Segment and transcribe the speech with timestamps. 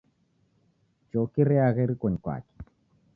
[1.11, 2.53] Choki reagha irikonyi kwake.